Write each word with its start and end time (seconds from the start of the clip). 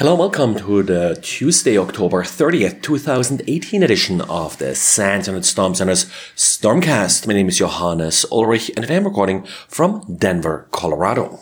Hello, 0.00 0.12
and 0.12 0.18
welcome 0.18 0.54
to 0.54 0.82
the 0.82 1.18
Tuesday, 1.20 1.76
October 1.76 2.22
30th, 2.22 2.80
2018 2.80 3.82
edition 3.82 4.22
of 4.22 4.56
the 4.56 4.74
SANS 4.74 5.28
and 5.28 5.44
Storm 5.44 5.74
Center's 5.74 6.06
Stormcast. 6.34 7.26
My 7.26 7.34
name 7.34 7.48
is 7.48 7.58
Johannes 7.58 8.24
Ulrich 8.32 8.70
and 8.70 8.78
today 8.78 8.96
I'm 8.96 9.04
recording 9.04 9.44
from 9.68 10.02
Denver, 10.16 10.68
Colorado. 10.70 11.38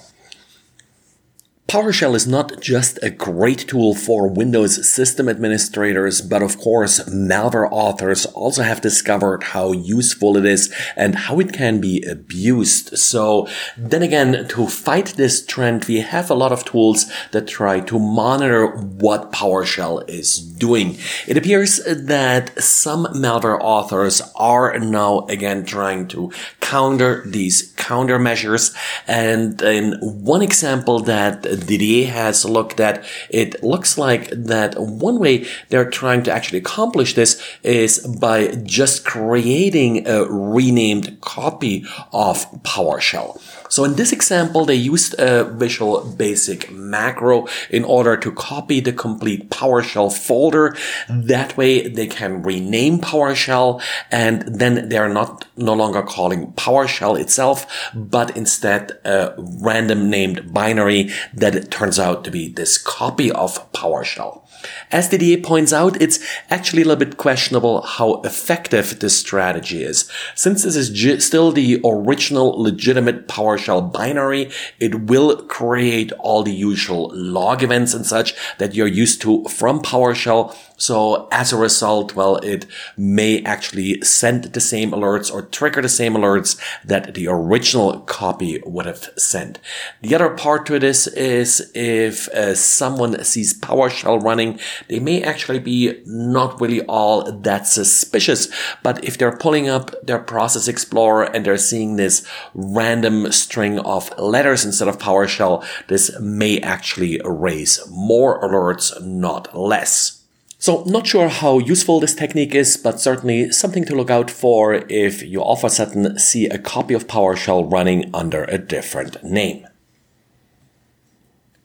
PowerShell 1.68 2.14
is 2.14 2.26
not 2.26 2.62
just 2.62 2.98
a 3.02 3.10
great 3.10 3.58
tool 3.68 3.94
for 3.94 4.26
Windows 4.26 4.90
system 4.90 5.28
administrators, 5.28 6.22
but 6.22 6.42
of 6.42 6.56
course, 6.56 7.00
malware 7.10 7.68
authors 7.70 8.24
also 8.24 8.62
have 8.62 8.80
discovered 8.80 9.42
how 9.42 9.72
useful 9.72 10.38
it 10.38 10.46
is 10.46 10.74
and 10.96 11.14
how 11.14 11.38
it 11.40 11.52
can 11.52 11.78
be 11.78 12.02
abused. 12.10 12.96
So 12.96 13.46
then 13.76 14.02
again, 14.02 14.48
to 14.48 14.66
fight 14.66 15.08
this 15.18 15.44
trend, 15.44 15.84
we 15.84 16.00
have 16.00 16.30
a 16.30 16.34
lot 16.34 16.52
of 16.52 16.64
tools 16.64 17.04
that 17.32 17.46
try 17.46 17.80
to 17.80 17.98
monitor 17.98 18.68
what 18.68 19.30
PowerShell 19.30 20.08
is 20.08 20.38
doing. 20.38 20.96
It 21.26 21.36
appears 21.36 21.84
that 21.84 22.58
some 22.62 23.04
malware 23.08 23.58
authors 23.60 24.22
are 24.36 24.78
now 24.78 25.26
again 25.26 25.66
trying 25.66 26.08
to 26.08 26.32
counter 26.62 27.24
these 27.26 27.74
countermeasures. 27.74 28.74
And 29.06 29.60
in 29.60 29.98
one 30.00 30.40
example 30.40 31.00
that 31.00 31.57
Didier 31.66 32.08
has 32.08 32.44
looked 32.44 32.80
at, 32.80 33.04
it 33.30 33.62
looks 33.62 33.98
like 33.98 34.30
that 34.30 34.78
one 34.78 35.18
way 35.18 35.46
they're 35.68 35.90
trying 35.90 36.22
to 36.24 36.32
actually 36.32 36.58
accomplish 36.58 37.14
this 37.14 37.42
is 37.62 37.98
by 38.06 38.48
just 38.64 39.04
creating 39.04 40.06
a 40.06 40.24
renamed 40.24 41.20
copy 41.20 41.84
of 42.12 42.50
PowerShell. 42.62 43.40
So 43.70 43.84
in 43.84 43.94
this 43.94 44.12
example, 44.12 44.64
they 44.64 44.74
used 44.74 45.14
a 45.18 45.44
Visual 45.44 46.04
Basic 46.04 46.70
macro 46.70 47.46
in 47.70 47.84
order 47.84 48.16
to 48.16 48.32
copy 48.32 48.80
the 48.80 48.92
complete 48.92 49.50
PowerShell 49.50 50.12
folder. 50.16 50.76
That 51.08 51.56
way 51.56 51.86
they 51.88 52.06
can 52.06 52.42
rename 52.42 52.98
PowerShell 52.98 53.82
and 54.10 54.42
then 54.42 54.88
they're 54.88 55.08
not 55.08 55.46
no 55.56 55.74
longer 55.74 56.02
calling 56.02 56.52
PowerShell 56.52 57.20
itself, 57.20 57.66
but 57.94 58.36
instead 58.36 58.98
a 59.04 59.34
random 59.38 60.08
named 60.08 60.52
binary 60.52 61.10
that 61.34 61.47
it 61.54 61.70
turns 61.70 61.98
out 61.98 62.24
to 62.24 62.30
be 62.30 62.48
this 62.48 62.78
copy 62.78 63.30
of 63.30 63.70
PowerShell. 63.72 64.42
As 64.90 65.08
Didier 65.08 65.38
points 65.38 65.72
out, 65.72 66.00
it's 66.02 66.18
actually 66.50 66.82
a 66.82 66.86
little 66.86 67.04
bit 67.04 67.16
questionable 67.16 67.82
how 67.82 68.20
effective 68.22 68.98
this 68.98 69.18
strategy 69.18 69.84
is. 69.84 70.10
Since 70.34 70.64
this 70.64 70.74
is 70.74 71.24
still 71.24 71.52
the 71.52 71.80
original 71.84 72.60
legitimate 72.60 73.28
PowerShell 73.28 73.92
binary, 73.92 74.50
it 74.80 75.02
will 75.02 75.42
create 75.44 76.12
all 76.12 76.42
the 76.42 76.52
usual 76.52 77.10
log 77.14 77.62
events 77.62 77.94
and 77.94 78.04
such 78.04 78.34
that 78.58 78.74
you're 78.74 78.86
used 78.86 79.20
to 79.22 79.44
from 79.44 79.80
PowerShell 79.80 80.56
so 80.78 81.28
as 81.32 81.52
a 81.52 81.56
result, 81.56 82.14
well, 82.14 82.36
it 82.36 82.64
may 82.96 83.42
actually 83.42 84.00
send 84.02 84.44
the 84.44 84.60
same 84.60 84.92
alerts 84.92 85.30
or 85.30 85.42
trigger 85.42 85.82
the 85.82 85.88
same 85.88 86.14
alerts 86.14 86.58
that 86.84 87.14
the 87.14 87.26
original 87.26 88.00
copy 88.00 88.62
would 88.64 88.86
have 88.86 89.10
sent. 89.16 89.58
The 90.02 90.14
other 90.14 90.30
part 90.30 90.66
to 90.66 90.78
this 90.78 91.08
is 91.08 91.37
if 91.74 92.28
uh, 92.28 92.54
someone 92.54 93.22
sees 93.24 93.58
PowerShell 93.58 94.22
running, 94.22 94.58
they 94.88 94.98
may 94.98 95.22
actually 95.22 95.58
be 95.58 96.02
not 96.06 96.60
really 96.60 96.82
all 96.82 97.30
that 97.30 97.66
suspicious. 97.66 98.48
But 98.82 99.04
if 99.04 99.18
they're 99.18 99.36
pulling 99.36 99.68
up 99.68 99.94
their 100.02 100.18
Process 100.18 100.68
Explorer 100.68 101.24
and 101.24 101.44
they're 101.44 101.56
seeing 101.56 101.96
this 101.96 102.26
random 102.54 103.30
string 103.32 103.78
of 103.78 104.16
letters 104.18 104.64
instead 104.64 104.88
of 104.88 104.98
PowerShell, 104.98 105.64
this 105.88 106.18
may 106.20 106.60
actually 106.60 107.20
raise 107.24 107.80
more 107.90 108.40
alerts, 108.42 109.00
not 109.02 109.56
less. 109.56 110.18
So 110.60 110.82
not 110.86 111.06
sure 111.06 111.28
how 111.28 111.60
useful 111.60 112.00
this 112.00 112.16
technique 112.16 112.52
is, 112.52 112.76
but 112.76 113.00
certainly 113.00 113.52
something 113.52 113.84
to 113.84 113.94
look 113.94 114.10
out 114.10 114.28
for 114.28 114.74
if 114.88 115.22
you 115.22 115.40
all 115.40 115.56
of 115.56 115.62
a 115.62 115.70
sudden 115.70 116.18
see 116.18 116.46
a 116.46 116.58
copy 116.58 116.94
of 116.94 117.06
PowerShell 117.06 117.70
running 117.70 118.10
under 118.12 118.42
a 118.44 118.58
different 118.58 119.22
name. 119.22 119.68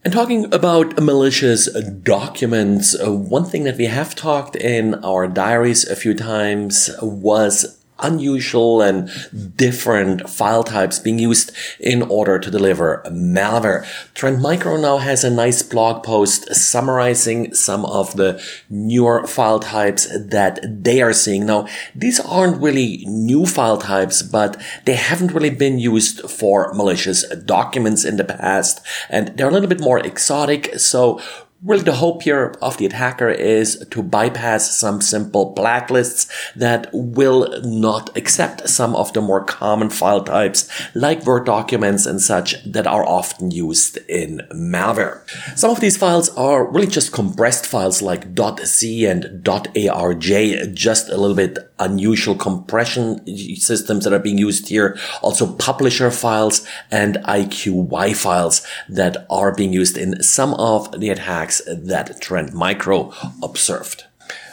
And 0.04 0.12
talking 0.12 0.52
about 0.52 1.00
malicious 1.00 1.66
documents, 2.02 2.94
uh, 2.94 3.10
one 3.10 3.46
thing 3.46 3.64
that 3.64 3.78
we 3.78 3.86
have 3.86 4.14
talked 4.14 4.54
in 4.54 5.02
our 5.02 5.26
diaries 5.26 5.88
a 5.88 5.96
few 5.96 6.12
times 6.12 6.90
was 7.00 7.78
unusual 8.04 8.82
and 8.82 9.10
different 9.56 10.28
file 10.28 10.62
types 10.62 10.98
being 10.98 11.18
used 11.18 11.50
in 11.80 12.02
order 12.02 12.38
to 12.38 12.50
deliver 12.50 13.02
malware. 13.08 13.86
Trend 14.14 14.42
Micro 14.42 14.76
now 14.76 14.98
has 14.98 15.24
a 15.24 15.30
nice 15.30 15.62
blog 15.62 16.04
post 16.04 16.54
summarizing 16.54 17.54
some 17.54 17.84
of 17.86 18.16
the 18.16 18.42
newer 18.68 19.26
file 19.26 19.60
types 19.60 20.06
that 20.12 20.60
they 20.84 21.00
are 21.00 21.12
seeing. 21.12 21.46
Now, 21.46 21.66
these 21.94 22.20
aren't 22.20 22.60
really 22.60 23.04
new 23.06 23.46
file 23.46 23.78
types, 23.78 24.22
but 24.22 24.60
they 24.84 24.94
haven't 24.94 25.32
really 25.32 25.50
been 25.50 25.78
used 25.78 26.28
for 26.30 26.72
malicious 26.74 27.24
documents 27.44 28.04
in 28.04 28.16
the 28.16 28.24
past, 28.24 28.80
and 29.08 29.28
they're 29.36 29.48
a 29.48 29.52
little 29.52 29.68
bit 29.68 29.80
more 29.80 29.98
exotic. 29.98 30.78
So 30.78 31.20
Really, 31.66 31.84
the 31.84 31.92
hope 31.92 32.24
here 32.24 32.54
of 32.60 32.76
the 32.76 32.84
attacker 32.84 33.30
is 33.30 33.86
to 33.90 34.02
bypass 34.02 34.76
some 34.76 35.00
simple 35.00 35.54
blacklists 35.54 36.28
that 36.54 36.90
will 36.92 37.58
not 37.62 38.14
accept 38.18 38.68
some 38.68 38.94
of 38.94 39.14
the 39.14 39.22
more 39.22 39.42
common 39.42 39.88
file 39.88 40.22
types 40.22 40.68
like 40.94 41.24
Word 41.24 41.46
documents 41.46 42.04
and 42.04 42.20
such 42.20 42.62
that 42.64 42.86
are 42.86 43.06
often 43.06 43.50
used 43.50 43.96
in 44.10 44.42
malware. 44.52 45.22
Some 45.56 45.70
of 45.70 45.80
these 45.80 45.96
files 45.96 46.28
are 46.36 46.70
really 46.70 46.86
just 46.86 47.12
compressed 47.12 47.64
files 47.64 48.02
like 48.02 48.26
.z 48.66 49.06
and 49.06 49.42
.arj, 49.42 50.74
just 50.74 51.08
a 51.08 51.16
little 51.16 51.34
bit 51.34 51.56
unusual 51.78 52.34
compression 52.34 53.26
systems 53.56 54.04
that 54.04 54.12
are 54.12 54.18
being 54.18 54.36
used 54.36 54.68
here. 54.68 54.98
Also 55.22 55.50
publisher 55.54 56.10
files 56.10 56.66
and 56.90 57.16
IQY 57.24 58.14
files 58.14 58.66
that 58.90 59.26
are 59.30 59.54
being 59.54 59.72
used 59.72 59.96
in 59.96 60.22
some 60.22 60.52
of 60.54 61.00
the 61.00 61.08
attacks 61.08 61.53
attacks 61.60 61.86
that 61.86 62.20
Trend 62.20 62.52
Micro 62.54 63.12
observed. 63.42 64.04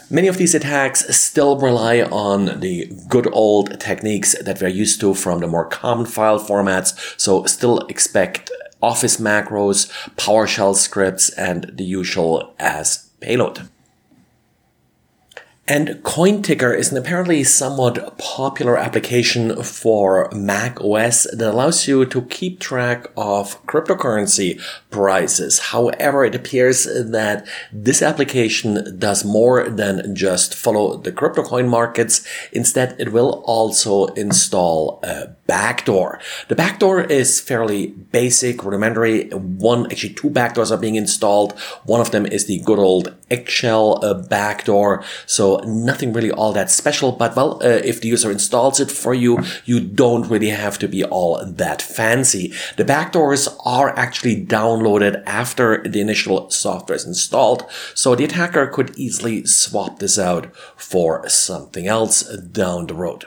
Many 0.09 0.27
of 0.27 0.37
these 0.37 0.53
attacks 0.53 1.07
still 1.15 1.57
rely 1.57 2.01
on 2.01 2.59
the 2.59 2.91
good 3.07 3.27
old 3.31 3.79
techniques 3.79 4.35
that 4.43 4.61
we're 4.61 4.67
used 4.67 4.99
to 4.99 5.13
from 5.13 5.39
the 5.39 5.47
more 5.47 5.65
common 5.65 6.05
file 6.05 6.39
formats, 6.39 7.19
so 7.19 7.45
still 7.45 7.79
expect 7.87 8.51
Office 8.81 9.17
macros, 9.17 9.89
PowerShell 10.17 10.75
scripts, 10.75 11.29
and 11.29 11.71
the 11.75 11.85
usual 11.85 12.53
as 12.59 13.09
payload. 13.21 13.69
And 15.67 15.89
CoinTicker 16.03 16.75
is 16.75 16.91
an 16.91 16.97
apparently 16.97 17.43
somewhat 17.43 18.17
popular 18.17 18.77
application 18.77 19.61
for 19.61 20.27
Mac 20.33 20.81
OS 20.81 21.27
that 21.31 21.53
allows 21.53 21.87
you 21.87 22.03
to 22.07 22.23
keep 22.23 22.59
track 22.59 23.05
of 23.15 23.63
cryptocurrency 23.67 24.59
prices. 24.89 25.59
However, 25.59 26.25
it 26.25 26.33
appears 26.33 26.85
that 26.85 27.47
this 27.71 28.01
application 28.01 28.97
does 28.97 29.23
more 29.23 29.69
than 29.69 30.15
just 30.15 30.55
follow 30.55 30.97
the 30.97 31.11
crypto 31.11 31.43
coin 31.43 31.69
markets. 31.69 32.27
Instead, 32.51 32.95
it 32.99 33.13
will 33.13 33.43
also 33.45 34.07
install 34.07 34.99
a 35.03 35.27
backdoor. 35.45 36.19
The 36.47 36.55
backdoor 36.55 37.01
is 37.01 37.39
fairly 37.39 37.87
basic, 37.87 38.63
rudimentary. 38.63 39.29
One, 39.29 39.85
actually 39.91 40.13
two 40.13 40.29
backdoors 40.29 40.71
are 40.71 40.77
being 40.77 40.95
installed. 40.95 41.57
One 41.85 42.01
of 42.01 42.11
them 42.11 42.25
is 42.25 42.45
the 42.45 42.59
good 42.61 42.79
old 42.79 43.13
eggshell 43.29 44.03
uh, 44.03 44.13
backdoor. 44.13 45.03
So 45.25 45.50
nothing 45.59 46.13
really 46.13 46.31
all 46.31 46.53
that 46.53 46.71
special, 46.71 47.11
but 47.11 47.35
well, 47.35 47.61
uh, 47.63 47.67
if 47.83 48.01
the 48.01 48.07
user 48.07 48.31
installs 48.31 48.79
it 48.79 48.91
for 48.91 49.13
you, 49.13 49.39
you 49.65 49.79
don't 49.79 50.27
really 50.27 50.49
have 50.49 50.79
to 50.79 50.87
be 50.87 51.03
all 51.03 51.43
that 51.45 51.81
fancy. 51.81 52.53
The 52.77 52.85
backdoors 52.85 53.53
are 53.65 53.97
actually 53.97 54.45
downloaded 54.45 55.23
after 55.25 55.83
the 55.83 56.01
initial 56.01 56.49
software 56.49 56.95
is 56.95 57.05
installed, 57.05 57.65
so 57.93 58.15
the 58.15 58.25
attacker 58.25 58.67
could 58.67 58.97
easily 58.97 59.45
swap 59.45 59.99
this 59.99 60.17
out 60.17 60.55
for 60.75 61.27
something 61.29 61.87
else 61.87 62.23
down 62.37 62.87
the 62.87 62.93
road. 62.93 63.25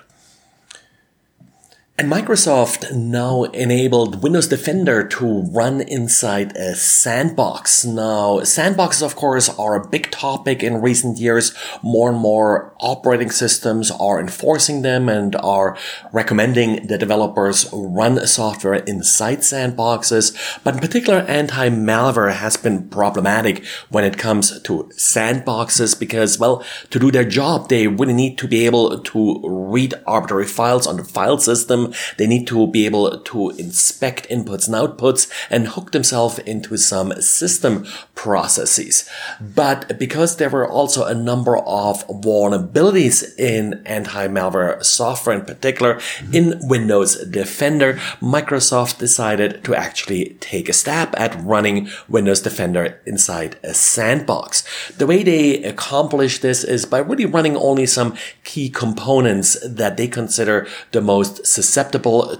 And 1.96 2.10
Microsoft 2.10 2.92
now 2.92 3.44
enabled 3.44 4.20
Windows 4.20 4.48
Defender 4.48 5.06
to 5.06 5.42
run 5.52 5.80
inside 5.80 6.56
a 6.56 6.74
sandbox. 6.74 7.84
Now, 7.84 8.40
sandboxes, 8.40 9.00
of 9.00 9.14
course, 9.14 9.48
are 9.50 9.76
a 9.76 9.88
big 9.88 10.10
topic 10.10 10.64
in 10.64 10.82
recent 10.82 11.18
years. 11.18 11.54
More 11.84 12.10
and 12.10 12.18
more 12.18 12.74
operating 12.80 13.30
systems 13.30 13.92
are 13.92 14.18
enforcing 14.18 14.82
them 14.82 15.08
and 15.08 15.36
are 15.36 15.78
recommending 16.12 16.88
that 16.88 16.98
developers 16.98 17.70
run 17.72 18.26
software 18.26 18.74
inside 18.74 19.38
sandboxes. 19.38 20.34
But 20.64 20.74
in 20.74 20.80
particular, 20.80 21.20
anti-malware 21.20 22.34
has 22.34 22.56
been 22.56 22.88
problematic 22.88 23.64
when 23.88 24.02
it 24.02 24.18
comes 24.18 24.60
to 24.62 24.90
sandboxes 24.96 25.96
because, 25.96 26.40
well, 26.40 26.64
to 26.90 26.98
do 26.98 27.12
their 27.12 27.24
job, 27.24 27.68
they 27.68 27.86
really 27.86 28.14
need 28.14 28.36
to 28.38 28.48
be 28.48 28.66
able 28.66 28.98
to 28.98 29.40
read 29.44 29.94
arbitrary 30.08 30.48
files 30.48 30.88
on 30.88 30.96
the 30.96 31.04
file 31.04 31.38
system 31.38 31.83
They 32.16 32.26
need 32.26 32.46
to 32.48 32.66
be 32.68 32.86
able 32.86 33.18
to 33.18 33.50
inspect 33.50 34.28
inputs 34.28 34.66
and 34.66 34.76
outputs 34.76 35.30
and 35.50 35.68
hook 35.68 35.92
themselves 35.92 36.38
into 36.40 36.76
some 36.76 37.12
system 37.20 37.86
processes. 38.14 39.08
But 39.40 39.98
because 39.98 40.36
there 40.36 40.50
were 40.50 40.68
also 40.68 41.04
a 41.04 41.14
number 41.14 41.56
of 41.58 42.06
vulnerabilities 42.08 43.38
in 43.38 43.82
anti-malware 43.86 44.84
software 44.84 45.36
in 45.36 45.44
particular 45.44 46.00
in 46.32 46.58
Windows 46.62 47.16
Defender, 47.26 47.94
Microsoft 48.20 48.98
decided 48.98 49.64
to 49.64 49.74
actually 49.74 50.36
take 50.40 50.68
a 50.68 50.72
stab 50.72 51.14
at 51.16 51.34
running 51.42 51.88
Windows 52.08 52.40
Defender 52.40 53.00
inside 53.06 53.56
a 53.62 53.74
sandbox. 53.74 54.64
The 54.96 55.06
way 55.06 55.22
they 55.22 55.62
accomplish 55.64 56.38
this 56.38 56.64
is 56.64 56.86
by 56.86 56.98
really 56.98 57.26
running 57.26 57.56
only 57.56 57.86
some 57.86 58.16
key 58.44 58.68
components 58.70 59.56
that 59.66 59.96
they 59.96 60.08
consider 60.08 60.66
the 60.92 61.00
most 61.00 61.46
susceptible 61.46 61.73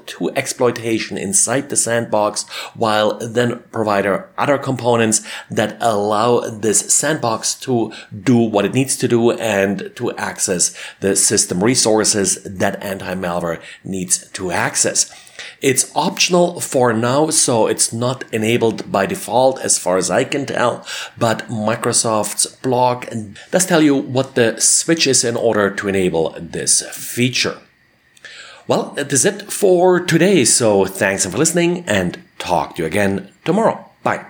to 0.07 0.31
exploitation 0.37 1.19
inside 1.19 1.69
the 1.69 1.77
sandbox, 1.77 2.49
while 2.75 3.19
then 3.19 3.63
provide 3.71 4.07
other 4.39 4.59
components 4.59 5.23
that 5.51 5.77
allow 5.81 6.41
this 6.41 6.93
sandbox 6.93 7.55
to 7.55 7.93
do 8.23 8.37
what 8.37 8.65
it 8.65 8.75
needs 8.75 8.97
to 8.97 9.09
do 9.09 9.33
and 9.33 9.93
to 9.97 10.13
access 10.17 10.75
the 11.01 11.17
system 11.17 11.63
resources 11.63 12.43
that 12.45 12.83
anti-malware 12.83 13.61
needs 13.83 14.29
to 14.31 14.51
access. 14.51 15.11
It's 15.61 15.91
optional 15.97 16.61
for 16.61 16.93
now, 16.93 17.31
so 17.31 17.67
it's 17.67 17.93
not 17.93 18.25
enabled 18.33 18.93
by 18.93 19.07
default 19.07 19.59
as 19.61 19.79
far 19.79 19.97
as 19.97 20.11
I 20.11 20.25
can 20.25 20.47
tell, 20.47 20.87
but 21.19 21.49
Microsoft's 21.49 22.47
blog 22.57 23.07
does 23.51 23.67
tell 23.67 23.83
you 23.83 23.97
what 23.97 24.37
the 24.37 24.61
switch 24.61 25.07
is 25.07 25.25
in 25.25 25.37
order 25.37 25.71
to 25.71 25.89
enable 25.89 26.37
this 26.39 26.83
feature. 26.93 27.59
Well, 28.67 28.93
that 28.97 29.13
is 29.13 29.25
it 29.25 29.53
for 29.53 30.01
today, 30.01 30.45
so 30.45 30.87
thanks 30.87 31.27
for 31.27 31.37
listening 31.37 31.85
and 31.87 32.19
talk 32.39 32.77
to 32.77 32.83
you 32.83 32.87
again 32.87 33.31
tomorrow. 33.45 33.91
Bye. 34.03 34.25